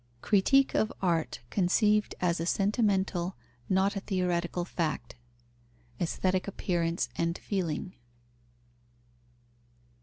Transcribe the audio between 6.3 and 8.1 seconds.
appearance and feeling.